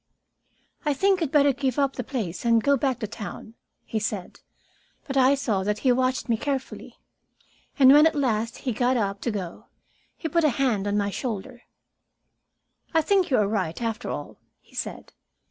"I 0.83 0.95
think 0.95 1.21
you'd 1.21 1.31
better 1.31 1.53
give 1.53 1.77
up 1.77 1.93
the 1.95 2.03
place 2.03 2.43
and 2.43 2.63
go 2.63 2.75
back 2.75 2.97
to 3.01 3.07
town," 3.07 3.53
he 3.85 3.99
said. 3.99 4.39
But 5.05 5.15
I 5.15 5.35
saw 5.35 5.61
that 5.63 5.77
he 5.85 5.91
watched 5.91 6.27
me 6.27 6.37
carefully, 6.37 6.97
and 7.77 7.93
when, 7.93 8.07
at 8.07 8.15
last 8.15 8.57
he 8.65 8.71
got 8.73 8.97
up 8.97 9.21
to 9.21 9.29
go, 9.29 9.67
he 10.17 10.27
put 10.27 10.43
a 10.43 10.49
hand 10.57 10.87
on 10.87 10.97
my 10.97 11.11
shoulder. 11.11 11.61
"I 12.95 13.03
think 13.03 13.29
you 13.29 13.37
are 13.37 13.47
right, 13.47 13.79
after 13.79 14.09
all," 14.09 14.39
he 14.59 14.73
said. 14.73 15.13